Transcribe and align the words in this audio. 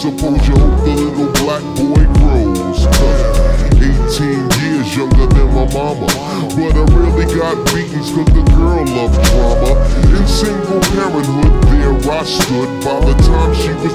suppose 0.00 0.48
you 0.48 0.56
hope 0.56 0.80
the 0.80 0.94
little 0.96 1.30
black 1.44 1.60
boy 1.76 2.00
grows 2.16 2.86
18 3.76 4.48
years 4.64 4.96
younger 4.96 5.26
than 5.28 5.46
my 5.52 5.68
mama 5.76 6.08
But 6.56 6.72
I 6.72 6.84
really 6.96 7.28
got 7.36 7.60
beatings 7.68 8.08
cause 8.08 8.24
the 8.32 8.40
girl 8.56 8.80
loved 8.96 9.20
drama. 9.28 9.76
In 10.16 10.26
single 10.26 10.80
parenthood 10.96 11.52
there 11.68 11.92
I 12.16 12.24
stood 12.24 12.70
By 12.80 12.96
the 13.04 13.14
time 13.28 13.52
she 13.52 13.72
was 13.84 13.92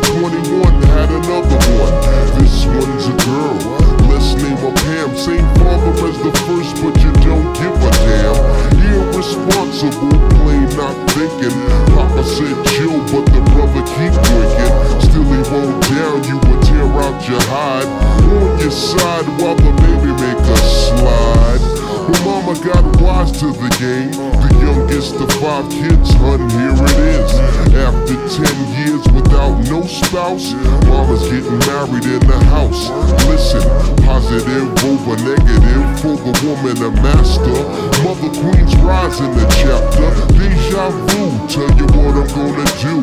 side 18.75 19.25
while 19.39 19.55
the 19.55 19.71
baby 19.87 20.11
make 20.19 20.43
a 20.51 20.59
slide. 20.59 21.63
But 22.05 22.19
mama 22.27 22.53
got 22.59 22.83
wise 23.01 23.31
to 23.39 23.47
the 23.55 23.71
game. 23.79 24.11
The 24.11 24.51
youngest 24.59 25.15
of 25.15 25.31
five 25.39 25.65
kids, 25.71 26.11
hun, 26.19 26.43
here 26.51 26.75
it 26.75 26.99
is. 27.15 27.31
After 27.71 28.19
10 28.43 28.75
years 28.75 29.03
without 29.15 29.57
no 29.69 29.83
spouse 29.83 30.53
Mama's 30.87 31.23
getting 31.23 31.59
married 31.65 32.05
in 32.05 32.19
the 32.27 32.39
house. 32.51 32.91
Listen, 33.27 33.63
positive 34.03 34.67
over 34.83 35.15
negative 35.23 35.83
For 36.03 36.15
the 36.19 36.33
woman 36.43 36.77
a 36.83 36.91
master. 37.01 37.59
Mother 38.03 38.31
Queen's 38.43 38.75
rise 38.83 39.19
in 39.19 39.31
the 39.31 39.47
chapter. 39.63 40.07
Deja 40.35 40.89
vu, 40.91 41.47
tell 41.47 41.71
you 41.79 41.87
what 41.95 42.15
I'm 42.19 42.27
gonna 42.35 42.67
do. 42.83 42.95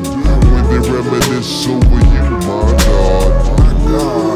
When 0.52 0.64
they 0.68 0.80
reminisce 0.84 1.66
over 1.66 2.00
you, 2.12 2.26
my 2.44 2.70
God. 2.84 3.58
My 3.58 3.72
God 3.90 4.31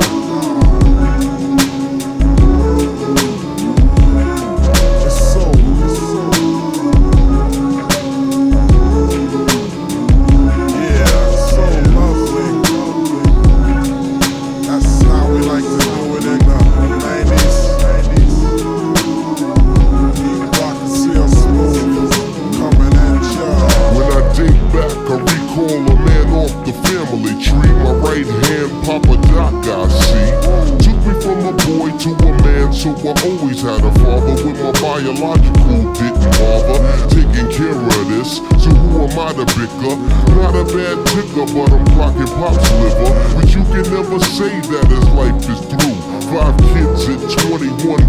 to? 39.69 39.97
Not 40.37 40.55
a 40.55 40.65
bad 40.65 41.07
ticker, 41.09 41.47
but 41.51 41.73
I'm 41.73 41.85
clocking 41.95 42.31
Pop's 42.39 42.71
liver. 42.79 43.11
But 43.35 43.49
you 43.55 43.63
can 43.65 43.85
never 43.93 44.19
say 44.21 44.61
that 44.73 44.87
his 44.89 45.07
life 45.11 45.37
is 45.49 45.61
through. 45.67 45.99
Five 46.31 46.57
kids 46.75 47.09
at 47.09 47.21
21, 47.49 48.06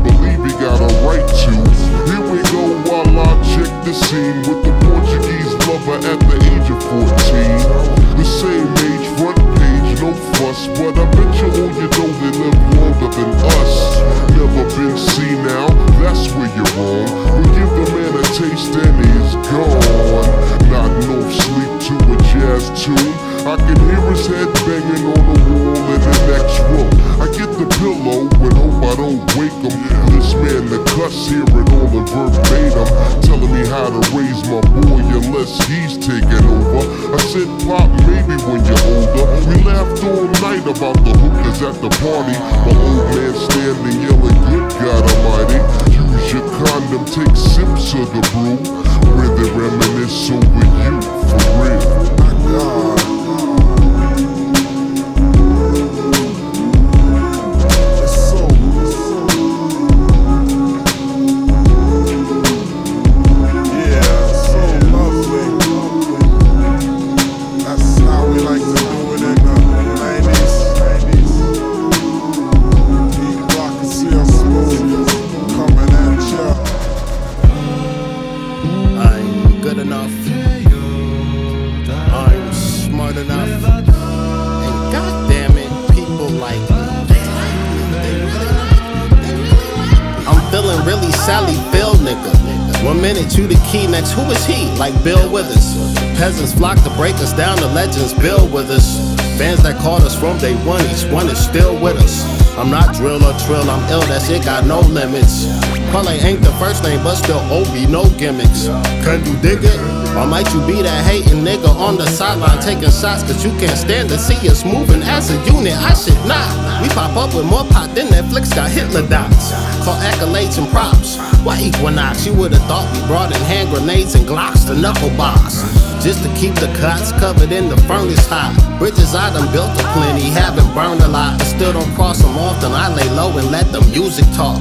Like 94.88 95.04
Bill 95.04 95.30
Withers. 95.30 95.76
Peasants 96.16 96.54
flock 96.54 96.82
to 96.84 96.90
break 96.96 97.16
us 97.16 97.34
down, 97.34 97.60
the 97.60 97.68
legends 97.68 98.14
build 98.14 98.54
with 98.54 98.72
us. 98.72 98.96
Fans 99.36 99.62
that 99.64 99.76
called 99.84 100.04
us 100.04 100.18
from 100.18 100.38
day 100.38 100.56
one, 100.64 100.80
each 100.96 101.04
one 101.12 101.28
is 101.28 101.36
still 101.36 101.76
with 101.76 102.00
us. 102.00 102.24
I'm 102.56 102.72
not 102.72 102.96
drill 102.96 103.20
or 103.20 103.36
trill, 103.44 103.68
I'm 103.68 103.84
ill, 103.92 104.00
that 104.08 104.24
shit 104.24 104.46
got 104.46 104.64
no 104.64 104.80
limits. 104.80 105.44
Parlay 105.92 106.24
ain't 106.24 106.40
the 106.40 106.56
first 106.56 106.84
name, 106.84 107.04
but 107.04 107.16
still 107.16 107.36
oh, 107.52 107.68
OB, 107.68 107.90
no 107.92 108.08
gimmicks. 108.16 108.72
Can 109.04 109.20
you 109.28 109.36
dig 109.44 109.60
it? 109.60 109.76
Or 110.16 110.26
might 110.26 110.48
you 110.56 110.64
be 110.64 110.80
that 110.80 111.04
hating 111.04 111.44
nigga 111.44 111.68
on 111.68 111.98
the 111.98 112.08
sideline 112.08 112.64
taking 112.64 112.88
shots 112.88 113.28
cause 113.28 113.44
you 113.44 113.52
can't 113.60 113.78
stand 113.78 114.08
to 114.08 114.18
see 114.18 114.40
us 114.48 114.64
moving 114.64 115.04
as 115.04 115.36
a 115.36 115.38
unit? 115.52 115.76
I 115.76 115.92
should 116.00 116.16
not. 116.24 116.48
We 116.80 116.88
pop 116.96 117.12
up 117.20 117.36
with 117.36 117.44
more 117.44 117.68
pot 117.76 117.92
than 117.92 118.08
Netflix 118.08 118.56
got 118.56 118.72
Hitler 118.72 119.04
dots. 119.04 119.52
Call 119.84 120.00
accolades 120.00 120.58
and 120.58 120.72
props. 120.72 121.20
Why 121.48 121.62
Equinox? 121.62 122.26
You 122.26 122.34
would've 122.34 122.60
thought 122.68 122.84
we 122.92 123.00
brought 123.08 123.32
in 123.32 123.40
hand 123.48 123.70
grenades 123.70 124.16
and 124.16 124.28
Glocks 124.28 124.68
to 124.68 124.76
knuckle 124.76 125.16
box. 125.16 125.64
Just 126.04 126.20
to 126.28 126.30
keep 126.36 126.54
the 126.56 126.68
cots 126.76 127.14
covered 127.24 127.54
in 127.54 127.70
the 127.70 127.78
furnace 127.88 128.28
hot. 128.28 128.52
Bridges 128.78 129.16
I 129.16 129.32
done 129.32 129.48
built 129.56 129.72
a 129.80 129.84
plenty, 129.96 130.28
haven't 130.28 130.68
burned 130.76 131.00
a 131.00 131.08
lot, 131.08 131.40
but 131.40 131.48
still 131.48 131.72
don't 131.72 131.88
cross 131.96 132.20
them 132.20 132.36
often. 132.36 132.74
I 132.74 132.94
lay 132.94 133.08
low 133.16 133.32
and 133.38 133.50
let 133.50 133.72
the 133.72 133.80
music 133.96 134.26
talk. 134.36 134.60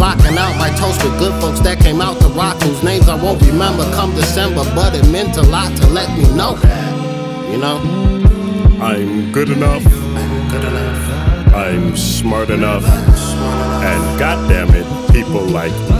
Clocking 0.00 0.40
out 0.40 0.56
my 0.56 0.72
toast 0.80 1.04
with 1.04 1.12
good 1.18 1.38
folks 1.42 1.60
that 1.60 1.78
came 1.78 2.00
out 2.00 2.18
to 2.22 2.28
rock, 2.28 2.56
whose 2.62 2.82
names 2.82 3.06
I 3.06 3.22
won't 3.22 3.42
remember 3.42 3.84
come 3.92 4.14
December, 4.14 4.64
but 4.74 4.96
it 4.96 5.04
meant 5.12 5.36
a 5.36 5.42
lot 5.42 5.76
to 5.76 5.86
let 5.88 6.08
me 6.16 6.24
know. 6.32 6.56
You 7.52 7.60
know? 7.60 7.76
I'm 8.80 9.30
good 9.30 9.50
enough. 9.50 9.84
Good 10.48 10.64
enough. 10.64 11.54
I'm 11.54 11.94
smart 11.98 12.48
enough. 12.48 12.86
And 12.88 14.18
goddamn 14.18 14.72
it, 14.72 14.88
people 15.12 15.44
like 15.44 15.93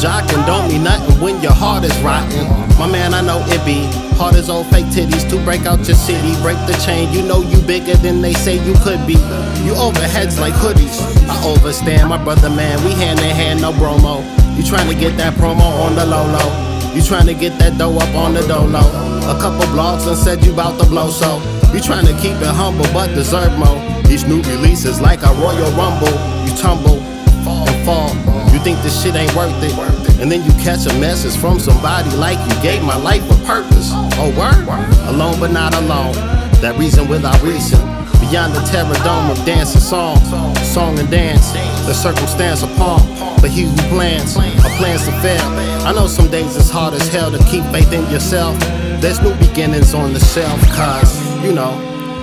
jocking 0.00 0.44
don't 0.46 0.66
mean 0.68 0.82
nothing 0.82 1.20
when 1.20 1.42
your 1.42 1.52
heart 1.52 1.84
is 1.84 1.96
rotten. 2.00 2.48
My 2.78 2.90
man, 2.90 3.12
I 3.12 3.20
know 3.20 3.44
it 3.52 3.62
be 3.66 3.84
hard 4.16 4.34
as 4.34 4.48
old 4.48 4.66
fake 4.68 4.86
titties 4.86 5.28
to 5.28 5.36
break 5.44 5.66
out 5.66 5.84
your 5.86 5.96
city. 5.96 6.32
Break 6.40 6.56
the 6.66 6.72
chain, 6.84 7.12
you 7.12 7.22
know 7.22 7.42
you 7.42 7.60
bigger 7.60 7.94
than 7.96 8.22
they 8.22 8.32
say 8.32 8.56
you 8.64 8.74
could 8.80 9.06
be. 9.06 9.20
You 9.60 9.76
overheads 9.76 10.40
like 10.40 10.54
hoodies. 10.54 10.96
I 11.28 11.36
overstand, 11.44 12.08
my 12.08 12.16
brother 12.16 12.48
man. 12.48 12.82
We 12.84 12.92
hand 12.92 13.20
in 13.20 13.28
hand, 13.28 13.60
no 13.60 13.72
bromo. 13.72 14.24
You 14.56 14.64
trying 14.64 14.88
to 14.88 14.96
get 14.96 15.18
that 15.18 15.34
promo 15.34 15.68
on 15.84 15.94
the 15.94 16.06
low 16.06 16.24
low. 16.24 16.48
You 16.94 17.02
trying 17.02 17.26
to 17.26 17.34
get 17.34 17.58
that 17.58 17.76
dough 17.76 17.96
up 17.96 18.14
on 18.14 18.32
the 18.32 18.40
dolo. 18.48 18.80
A 19.28 19.36
couple 19.38 19.66
blogs 19.76 20.08
and 20.08 20.16
said 20.16 20.44
you 20.44 20.54
bout 20.54 20.80
to 20.80 20.86
blow 20.86 21.10
so. 21.10 21.38
You 21.74 21.80
trying 21.80 22.06
to 22.06 22.14
keep 22.14 22.40
it 22.40 22.54
humble 22.56 22.88
but 22.92 23.08
deserve 23.14 23.56
more. 23.58 23.78
Each 24.10 24.24
new 24.26 24.40
release 24.42 24.86
is 24.86 25.00
like 25.00 25.22
a 25.22 25.32
Royal 25.34 25.70
Rumble. 25.76 26.16
You 26.48 26.56
tumble 26.56 26.98
and 27.46 27.86
fall. 27.86 28.29
You 28.60 28.64
think 28.76 28.82
this 28.82 29.02
shit 29.02 29.14
ain't 29.14 29.34
worth 29.34 29.56
it. 29.64 29.72
And 30.20 30.30
then 30.30 30.44
you 30.44 30.52
catch 30.62 30.84
a 30.84 30.92
message 31.00 31.34
from 31.40 31.58
somebody 31.58 32.14
like 32.16 32.36
you 32.46 32.62
gave 32.62 32.82
my 32.82 32.94
life 32.94 33.24
a 33.30 33.46
purpose. 33.46 33.88
Oh, 34.20 34.28
word? 34.36 34.68
Alone 35.08 35.40
but 35.40 35.50
not 35.50 35.74
alone. 35.74 36.12
That 36.60 36.76
reason 36.76 37.08
without 37.08 37.40
reason. 37.40 37.80
Beyond 38.20 38.52
the 38.52 38.60
terror 38.68 38.92
dome 39.02 39.30
of 39.30 39.42
dance 39.46 39.72
and 39.72 39.82
song. 39.82 40.18
Song 40.56 40.98
and 40.98 41.10
dance. 41.10 41.52
The 41.86 41.94
circumstance 41.94 42.62
upon. 42.62 43.00
But 43.40 43.48
he 43.48 43.62
who 43.62 43.74
plans, 43.88 44.36
or 44.36 44.70
plans 44.76 45.06
to 45.06 45.12
fail. 45.24 45.40
I 45.88 45.94
know 45.94 46.06
some 46.06 46.30
days 46.30 46.54
it's 46.54 46.68
hard 46.68 46.92
as 46.92 47.08
hell 47.08 47.30
to 47.30 47.38
keep 47.44 47.64
faith 47.72 47.90
in 47.94 48.10
yourself. 48.10 48.60
There's 49.00 49.22
new 49.22 49.32
beginnings 49.36 49.94
on 49.94 50.12
the 50.12 50.20
shelf, 50.20 50.60
cause, 50.72 51.16
you 51.42 51.54
know, 51.54 51.72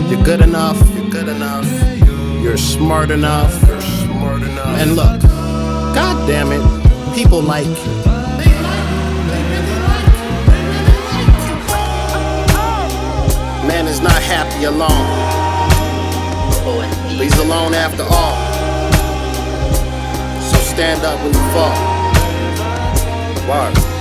you're 0.07 0.23
good 0.23 0.41
enough, 0.41 0.77
you're 0.93 1.09
good 1.09 1.29
enough, 1.29 1.65
you're 2.43 2.57
smart 2.57 3.09
enough, 3.09 3.59
you're 3.65 3.81
smart 3.81 4.43
enough. 4.43 4.79
And 4.79 4.95
look, 4.95 5.19
god 5.97 6.27
damn 6.27 6.51
it, 6.51 6.61
people 7.15 7.41
like 7.41 7.65
you. 7.65 7.93
Man 13.67 13.87
is 13.87 13.99
not 13.99 14.21
happy 14.21 14.65
alone. 14.65 15.07
But 16.63 16.87
he's 17.19 17.35
alone 17.39 17.73
after 17.73 18.03
all. 18.03 18.37
So 20.49 20.57
stand 20.59 21.03
up 21.03 21.17
when 21.23 21.33
you 21.33 21.45
fall. 21.55 21.75
Word. 23.49 23.96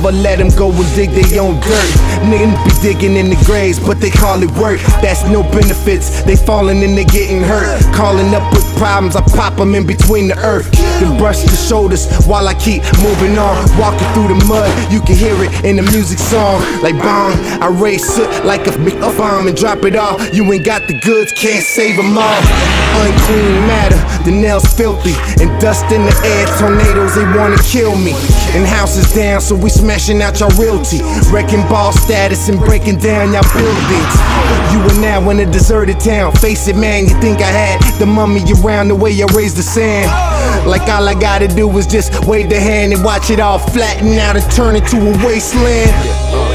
The 0.00 0.12
let 0.12 0.38
them 0.38 0.48
go 0.56 0.72
and 0.72 0.94
dig 0.94 1.10
their 1.10 1.42
own 1.42 1.60
dirt. 1.60 1.90
Niggas 2.24 2.56
be 2.64 2.72
digging 2.80 3.16
in 3.16 3.28
the 3.28 3.36
graves, 3.44 3.78
but 3.78 4.00
they 4.00 4.08
call 4.08 4.42
it 4.42 4.50
work. 4.52 4.80
That's 5.02 5.22
no 5.24 5.42
benefits, 5.42 6.22
they 6.22 6.36
falling 6.36 6.82
and 6.82 6.96
they 6.96 7.04
getting 7.04 7.42
hurt. 7.42 7.80
Calling 7.94 8.34
up 8.34 8.50
with 8.52 8.64
problems, 8.78 9.14
I 9.14 9.20
pop 9.20 9.56
them 9.56 9.74
in 9.74 9.86
between 9.86 10.28
the 10.28 10.38
earth. 10.38 10.68
Then 11.00 11.16
brush 11.16 11.40
the 11.42 11.56
shoulders 11.56 12.04
while 12.26 12.46
I 12.46 12.54
keep 12.54 12.84
moving 13.00 13.38
on. 13.38 13.56
Walking 13.80 14.06
through 14.12 14.28
the 14.36 14.44
mud, 14.44 14.68
you 14.92 15.00
can 15.00 15.16
hear 15.16 15.32
it 15.42 15.64
in 15.64 15.76
the 15.76 15.82
music 15.90 16.18
song. 16.18 16.60
Like 16.82 16.96
bomb, 17.00 17.32
I 17.64 17.68
raise 17.72 18.04
soot 18.04 18.28
like 18.44 18.66
a 18.66 18.72
bomb 19.16 19.48
and 19.48 19.56
drop 19.56 19.84
it 19.84 19.96
off. 19.96 20.20
You 20.34 20.44
ain't 20.52 20.64
got 20.64 20.86
the 20.86 21.00
goods, 21.00 21.32
can't 21.32 21.64
save 21.64 21.96
them 21.96 22.18
all. 22.18 22.40
Unclean 23.00 23.64
matter, 23.64 23.96
the 24.28 24.30
nails 24.30 24.66
filthy, 24.76 25.16
and 25.40 25.48
dust 25.60 25.88
in 25.88 26.04
the 26.04 26.14
air. 26.24 26.44
Tornadoes, 26.60 27.14
they 27.14 27.24
wanna 27.32 27.56
kill 27.64 27.96
me. 27.96 28.12
And 28.52 28.66
houses 28.66 29.10
down, 29.14 29.40
so 29.40 29.54
we 29.54 29.70
smashing 29.70 30.20
out 30.20 30.38
your 30.38 30.50
realty. 30.60 31.00
Wrecking 31.32 31.66
ball 31.68 31.92
status 31.92 32.48
and 32.50 32.60
breaking 32.60 32.98
down 32.98 33.32
your 33.32 33.46
buildings. 33.56 34.14
You 34.72 34.80
are 34.84 35.00
now 35.00 35.30
in 35.30 35.40
a 35.40 35.46
deserted 35.46 35.98
town. 35.98 36.32
Face 36.32 36.68
it, 36.68 36.76
man, 36.76 37.04
you 37.08 37.18
think 37.20 37.40
I 37.40 37.50
had 37.50 37.98
the 37.98 38.06
mummy 38.06 38.42
around 38.60 38.88
the 38.88 38.94
way 38.94 39.10
I 39.22 39.26
raised 39.32 39.56
the 39.56 39.62
sand. 39.62 40.10
Like 40.66 40.88
all 40.88 41.08
I 41.08 41.14
gotta 41.14 41.48
do 41.48 41.68
is 41.78 41.86
just 41.86 42.24
wave 42.26 42.48
the 42.48 42.60
hand 42.60 42.92
and 42.92 43.04
watch 43.04 43.30
it 43.30 43.40
all 43.40 43.58
flatten 43.58 44.18
out 44.18 44.36
and 44.36 44.50
turn 44.52 44.76
into 44.76 44.96
a 44.98 45.26
wasteland. 45.26 46.49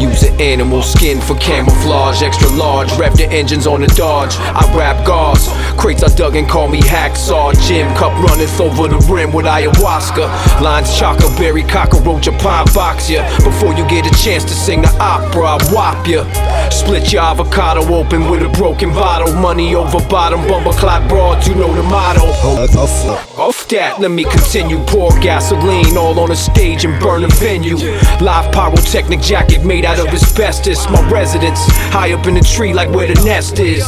Use 0.00 0.22
an 0.22 0.40
animal 0.40 0.82
skin 0.82 1.20
for 1.20 1.34
camouflage, 1.36 2.22
extra 2.22 2.48
large. 2.56 2.90
Rev 2.96 3.14
the 3.18 3.26
engines 3.26 3.66
on 3.66 3.82
the 3.82 3.86
Dodge. 3.88 4.34
I 4.38 4.64
rap 4.74 5.06
gauze. 5.06 5.46
Crates 5.78 6.02
I 6.02 6.08
dug 6.14 6.36
and 6.36 6.48
call 6.48 6.68
me 6.68 6.80
hacksaw. 6.80 7.52
Jim 7.68 7.94
cup 7.96 8.12
runneth 8.24 8.58
over 8.60 8.88
the 8.88 8.96
rim 9.12 9.30
with 9.30 9.44
ayahuasca. 9.44 10.62
Lines 10.62 10.98
chocolate 10.98 11.36
berry 11.36 11.62
cockroach 11.62 12.26
a 12.28 12.32
pine 12.32 12.64
box 12.72 13.10
ya. 13.10 13.22
Before 13.44 13.74
you 13.74 13.86
get 13.88 14.06
a 14.06 14.24
chance 14.24 14.42
to 14.44 14.54
sing 14.54 14.80
the 14.80 14.88
opera, 14.98 15.58
I 15.58 15.58
whop 15.70 16.06
ya. 16.06 16.24
Split 16.70 17.12
your 17.12 17.22
avocado 17.22 17.82
open 17.94 18.30
with 18.30 18.42
a 18.42 18.48
broken 18.48 18.90
bottle. 18.90 19.34
Money 19.34 19.74
over 19.74 20.00
bottom, 20.08 20.40
bumper 20.48 20.72
clock 20.72 21.06
broad, 21.10 21.46
you 21.46 21.54
know 21.54 21.74
the 21.74 21.82
motto. 21.82 22.24
Off 23.36 23.68
that, 23.68 24.00
let 24.00 24.10
me 24.10 24.24
continue. 24.24 24.78
Pour 24.86 25.10
gasoline 25.20 25.98
all 25.98 26.18
on 26.18 26.30
the 26.30 26.36
stage 26.36 26.86
and 26.86 26.98
burn 27.00 27.24
a 27.24 27.28
venue. 27.28 27.76
Live 28.20 28.50
pyrotechnic 28.52 29.20
jacket 29.20 29.62
made 29.62 29.84
out 29.84 29.89
of 29.98 30.08
asbestos. 30.08 30.88
My 30.90 31.00
residence 31.10 31.58
high 31.92 32.12
up 32.12 32.26
in 32.26 32.34
the 32.34 32.40
tree, 32.40 32.72
like 32.72 32.90
where 32.90 33.12
the 33.12 33.20
nest 33.24 33.58
is. 33.58 33.86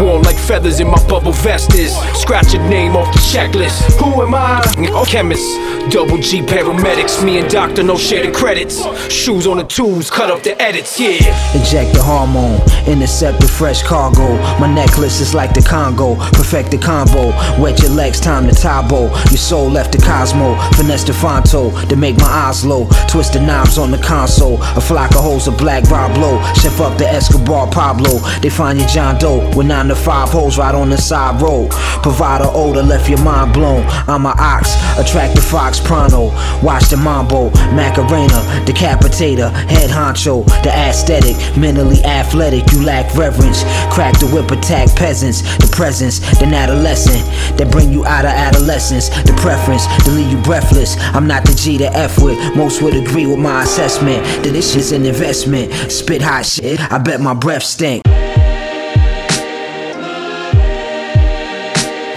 Worn 0.00 0.22
like 0.22 0.36
feathers 0.36 0.80
in 0.80 0.88
my 0.88 1.02
bubble 1.08 1.32
vest 1.32 1.74
is. 1.74 1.94
Scratch 2.14 2.54
your 2.54 2.62
name 2.68 2.96
off 2.96 3.12
the 3.12 3.20
checklist. 3.20 3.98
Who 4.00 4.22
am 4.22 4.34
I? 4.34 4.60
A 4.60 5.06
chemist. 5.06 5.44
Double 5.90 6.18
G 6.18 6.40
paramedics. 6.40 7.24
Me 7.24 7.38
and 7.38 7.50
Doctor 7.50 7.82
no 7.82 7.96
share 7.96 8.24
the 8.24 8.32
credits. 8.32 8.80
Shoes 9.12 9.46
on 9.46 9.58
the 9.58 9.64
tools, 9.64 10.10
cut 10.10 10.30
up 10.30 10.42
the 10.42 10.60
edits. 10.60 10.98
Yeah. 10.98 11.32
Inject 11.54 11.92
the 11.94 12.02
hormone, 12.02 12.60
intercept 12.86 13.40
the 13.40 13.48
fresh 13.48 13.82
cargo. 13.82 14.36
My 14.58 14.72
necklace 14.72 15.20
is 15.20 15.34
like 15.34 15.52
the 15.54 15.62
Congo, 15.62 16.16
perfect 16.32 16.70
the 16.70 16.78
combo. 16.78 17.30
Wet 17.60 17.80
your 17.80 17.90
legs, 17.90 18.20
time 18.20 18.46
to 18.48 18.54
tabo. 18.54 19.08
Your 19.30 19.38
soul 19.38 19.68
left 19.70 19.92
the 19.92 19.98
Cosmo, 19.98 20.56
finesse 20.72 21.04
the 21.04 21.12
Fonto 21.12 21.72
to 21.88 21.96
make 21.96 22.16
my 22.18 22.26
eyes 22.26 22.64
low. 22.64 22.86
Twist 23.08 23.32
the 23.32 23.40
knobs 23.40 23.78
on 23.78 23.90
the 23.90 23.98
console. 23.98 24.58
A 24.76 24.80
flock 24.80 25.10
of 25.12 25.22
a 25.46 25.52
black 25.52 25.84
Rob 25.90 26.16
Lowe. 26.18 26.42
Chef 26.54 26.80
up 26.80 26.98
the 26.98 27.06
Escobar 27.08 27.70
Pablo. 27.70 28.18
They 28.40 28.50
find 28.50 28.78
your 28.78 28.88
John 28.88 29.18
Doe 29.18 29.50
with 29.56 29.66
nine 29.66 29.88
to 29.88 29.96
five 29.96 30.28
holes 30.28 30.58
right 30.58 30.74
on 30.74 30.90
the 30.90 30.98
side 30.98 31.40
road. 31.40 31.70
Provide 32.02 32.40
a 32.40 32.50
odor, 32.50 32.82
left 32.82 33.08
your 33.08 33.22
mind 33.22 33.52
blown. 33.52 33.84
I'm 34.06 34.26
a 34.26 34.34
ox, 34.38 34.74
attract 34.98 35.34
the 35.34 35.40
fox 35.40 35.80
pronto. 35.80 36.26
Watch 36.62 36.88
the 36.88 36.96
mambo, 36.96 37.50
Macarena, 37.74 38.40
decapitator, 38.66 39.50
head 39.68 39.90
honcho, 39.90 40.44
the 40.62 40.70
aesthetic, 40.70 41.36
mentally 41.56 42.02
athletic. 42.04 42.70
You 42.72 42.84
lack 42.84 43.14
reverence. 43.14 43.62
Crack 43.92 44.18
the 44.18 44.26
whip, 44.26 44.50
attack 44.50 44.94
peasants. 44.94 45.42
The 45.58 45.70
presence, 45.74 46.20
then 46.38 46.54
adolescent 46.54 47.22
that 47.58 47.70
bring 47.70 47.92
you 47.92 48.04
out 48.04 48.24
of 48.24 48.30
adolescence. 48.30 49.08
The 49.08 49.34
preference 49.40 49.86
to 50.04 50.10
leave 50.10 50.30
you 50.30 50.40
breathless. 50.42 50.96
I'm 51.14 51.26
not 51.26 51.44
the 51.44 51.54
G 51.54 51.78
to 51.78 51.92
F 51.96 52.22
with. 52.22 52.38
Most 52.56 52.82
would 52.82 52.94
agree 52.94 53.26
with 53.26 53.38
my 53.38 53.62
assessment 53.62 54.24
that 54.44 54.52
this 54.52 54.76
is 54.76 54.92
an 54.92 55.04
investment. 55.04 55.31
Spit 55.34 56.22
hot 56.22 56.44
shit. 56.44 56.80
I 56.92 56.98
bet 56.98 57.20
my 57.20 57.32
breath 57.34 57.62
stink. 57.62 58.02
Yeah, 58.06 58.20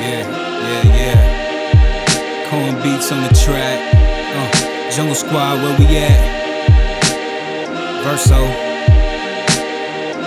yeah, 0.02 0.84
yeah. 0.84 1.36
X 3.06 3.12
on 3.12 3.24
the 3.24 3.30
track. 3.30 3.80
Uh, 4.36 4.92
Jungle 4.92 5.16
Squad, 5.16 5.62
where 5.62 5.78
we 5.80 5.86
at? 5.98 6.20
Verso. 8.04 8.46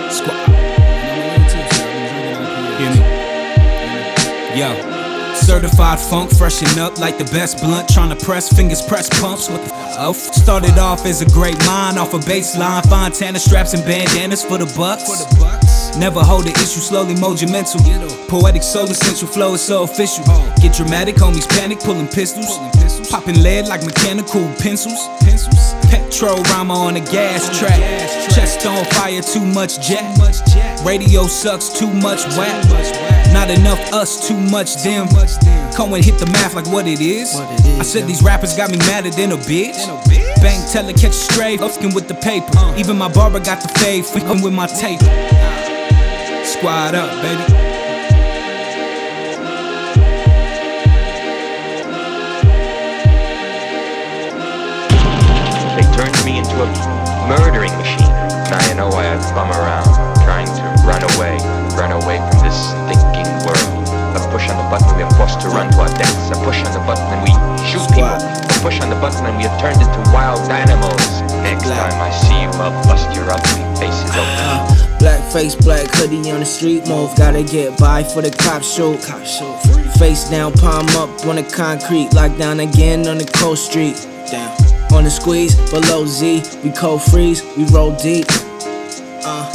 Squad. 0.09 0.47
Hear 2.79 2.91
me? 2.91 3.01
Yo. 4.59 4.69
Certified 5.35 5.99
funk, 5.99 6.31
freshen 6.31 6.79
up 6.79 6.97
like 6.99 7.17
the 7.17 7.25
best 7.25 7.59
blunt. 7.59 7.87
Tryna 7.89 8.21
press, 8.23 8.49
fingers 8.51 8.81
press 8.81 9.09
pumps. 9.19 9.49
What 9.49 9.63
the 9.63 9.78
f? 9.99 10.15
Started 10.15 10.77
off 10.77 11.05
as 11.05 11.21
a 11.21 11.29
great 11.29 11.57
mind, 11.65 11.97
off 11.97 12.13
a 12.13 12.19
baseline. 12.19 12.83
Fontana 12.87 13.39
straps 13.39 13.73
and 13.73 13.83
bandanas 13.83 14.43
for 14.43 14.57
the 14.57 14.65
bucks. 14.77 15.09
Never 15.97 16.21
hold 16.21 16.45
the 16.45 16.51
issue, 16.51 16.79
slowly 16.79 17.15
mold 17.15 17.41
your 17.41 17.51
mental. 17.51 17.81
Poetic 18.27 18.63
soul, 18.63 18.85
essential 18.85 19.27
flow 19.27 19.53
is 19.53 19.61
so 19.61 19.83
official. 19.83 20.23
Get 20.61 20.73
dramatic, 20.73 21.15
homies 21.15 21.47
panic, 21.49 21.79
pulling 21.79 22.07
pistols. 22.07 22.57
Popping 23.09 23.41
lead 23.41 23.67
like 23.67 23.83
mechanical 23.83 24.47
pencils. 24.59 25.09
Petrol 25.89 26.41
rama 26.43 26.73
on 26.73 26.95
a 26.95 27.01
gas 27.01 27.49
track. 27.57 27.79
Chest 28.29 28.65
on 28.65 28.85
fire, 28.85 29.21
too 29.21 29.43
much 29.43 29.85
jet. 29.85 30.05
Radio 30.85 31.27
sucks, 31.27 31.69
too 31.69 31.91
much 31.91 32.23
whack. 32.37 32.63
Not 33.33 33.49
enough 33.49 33.79
us, 33.93 34.27
too 34.27 34.37
much 34.37 34.81
them. 34.83 35.07
Come 35.07 35.68
and 35.87 36.03
hit 36.03 36.19
the 36.19 36.25
math 36.27 36.55
like 36.55 36.67
what 36.67 36.87
it 36.87 36.99
is. 36.99 37.35
I 37.35 37.83
said 37.83 38.05
these 38.05 38.21
rappers 38.21 38.55
got 38.55 38.69
me 38.69 38.77
madder 38.79 39.09
than 39.11 39.31
a 39.31 39.37
bitch. 39.37 39.79
Bang, 40.41 40.59
tell 40.71 40.83
her 40.85 40.91
catch 40.91 41.11
a 41.11 41.13
stray, 41.13 41.57
fucking 41.57 41.93
with 41.93 42.07
the 42.07 42.15
paper. 42.15 42.51
Uh. 42.57 42.75
Even 42.77 42.97
my 42.97 43.07
barber 43.11 43.39
got 43.39 43.61
the 43.61 43.69
fade, 43.79 44.05
fucking 44.05 44.43
with 44.43 44.53
my 44.53 44.67
tape. 44.67 44.99
Squad 46.45 46.95
up, 46.95 47.09
baby. 47.21 47.43
They 55.75 55.85
turned 55.95 56.25
me 56.25 56.39
into 56.39 56.55
a 56.59 56.67
murdering 57.27 57.71
machine. 57.77 58.07
Now 58.51 58.67
you 58.67 58.75
know 58.75 58.89
why 58.89 59.07
I 59.07 59.15
bum 59.33 59.49
around, 59.51 59.87
trying 60.25 60.47
to 60.47 60.63
run 60.85 61.03
away, 61.15 61.37
run 61.77 61.91
away 61.91 62.17
from 62.17 62.43
this 62.43 62.55
stinking 62.67 63.07
world. 63.07 63.18
A 63.18 63.18
push 64.39 64.49
on 64.51 64.57
the 64.57 64.69
button, 64.69 64.95
we 64.95 65.03
are 65.03 65.11
forced 65.15 65.41
to 65.41 65.47
run 65.49 65.69
to 65.71 65.79
our 65.79 65.91
deaths. 65.99 66.31
A 66.31 66.35
push 66.45 66.63
on 66.63 66.71
the 66.71 66.79
button 66.87 67.03
and 67.11 67.21
we 67.27 67.31
shoot 67.67 67.83
people. 67.91 68.07
A 68.07 68.55
push 68.63 68.79
on 68.79 68.89
the 68.89 68.95
button 68.95 69.25
and 69.25 69.37
we 69.37 69.45
are 69.45 69.59
turned 69.59 69.81
into 69.81 69.99
wild 70.11 70.39
animals. 70.49 71.03
Next 71.43 71.67
time 71.67 71.99
I 71.99 72.09
see 72.11 72.39
you, 72.39 72.49
I'll 72.55 72.71
bust 72.87 73.13
your 73.15 73.27
ugly 73.29 73.63
faces 73.75 74.11
open. 74.15 74.97
Black 74.99 75.21
face, 75.31 75.55
black 75.55 75.87
hoodie 75.95 76.31
on 76.31 76.39
the 76.39 76.45
street 76.45 76.87
move. 76.87 77.15
Gotta 77.17 77.43
get 77.43 77.77
by 77.77 78.03
for 78.03 78.21
the 78.21 78.31
cop 78.31 78.63
shoot. 78.63 78.99
Face 79.99 80.29
down, 80.29 80.53
palm 80.53 80.87
up 80.95 81.09
on 81.25 81.35
the 81.35 81.43
concrete. 81.43 82.13
Lock 82.13 82.37
down 82.37 82.61
again 82.61 83.07
on 83.07 83.17
the 83.17 83.29
cold 83.39 83.57
street. 83.57 83.95
Down. 84.31 84.55
On 84.93 85.03
the 85.03 85.11
squeeze, 85.11 85.55
below 85.69 86.05
Z. 86.05 86.43
We 86.63 86.71
cold 86.71 87.01
freeze, 87.03 87.43
we 87.57 87.65
roll 87.65 87.95
deep. 87.95 88.27
Uh, 89.23 89.51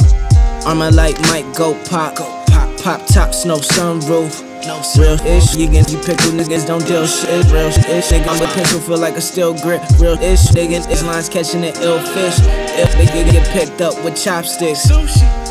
armor 0.65 0.91
like 0.91 1.19
Mike, 1.21 1.45
go 1.55 1.73
pop. 1.89 2.15
Pop, 2.15 2.81
pop 2.81 3.05
top, 3.07 3.33
snow 3.33 3.57
sunroof. 3.57 4.54
Real 4.65 5.19
ish, 5.27 5.55
you 5.55 5.69
get 5.69 5.91
you 5.91 5.99
pickle 5.99 6.31
niggas 6.31 6.65
don't 6.65 6.85
deal 6.87 7.05
shit. 7.05 7.45
Real 7.51 7.67
ish, 7.67 8.09
nigga 8.09 8.27
on 8.27 8.39
the 8.39 8.47
pencil 8.55 8.79
feel 8.79 8.97
like 8.97 9.15
a 9.15 9.21
steel 9.21 9.53
grip. 9.61 9.81
Real 9.99 10.17
ish, 10.17 10.47
niggas 10.57 10.89
is 10.89 11.03
lines 11.03 11.29
catching 11.29 11.61
the 11.61 11.73
ill 11.83 11.99
fish. 11.99 12.35
If 12.77 12.89
nigga 12.95 13.31
get 13.31 13.47
picked 13.49 13.81
up 13.81 13.93
with 14.03 14.15
chopsticks. 14.15 14.87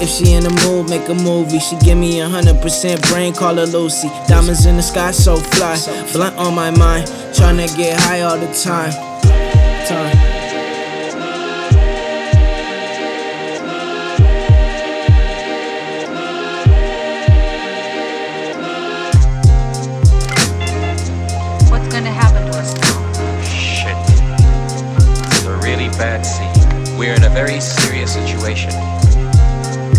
If 0.01 0.09
she 0.09 0.33
in 0.33 0.43
the 0.43 0.51
mood, 0.67 0.89
make 0.89 1.09
a 1.09 1.15
movie. 1.15 1.61
She 1.61 1.77
give 1.77 1.99
me 1.99 2.21
a 2.21 2.29
hundred 2.29 2.61
percent 2.61 3.03
brain, 3.09 3.35
call 3.35 3.55
her 3.55 3.67
Lucy. 3.67 4.09
Diamonds 4.27 4.67
in 4.67 4.77
the 4.77 4.83
sky, 4.83 5.13
so 5.13 5.37
fly. 5.37 5.79
Blunt 6.13 6.37
on 6.37 6.55
my 6.55 6.71
mind, 6.71 7.07
tryna 7.37 7.75
get 7.77 8.01
high 8.01 8.23
all 8.23 8.39
the. 8.39 8.55
Time. 8.55 9.14
Bad 25.99 26.25
scene. 26.25 26.99
We're 26.99 27.15
in 27.15 27.25
a 27.25 27.31
very 27.31 27.61
serious 27.61 28.15
situation. 28.15 28.73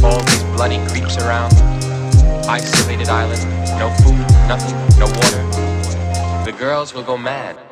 All 0.04 0.22
these 0.24 0.44
bloody 0.56 0.78
creeps 0.88 1.18
around. 1.18 1.54
Isolated 2.48 3.10
island. 3.10 3.44
No 3.80 3.90
food, 4.04 4.20
nothing, 4.48 4.76
no 5.00 5.06
water. 5.06 6.46
The 6.46 6.56
girls 6.58 6.94
will 6.94 7.04
go 7.04 7.18
mad. 7.18 7.65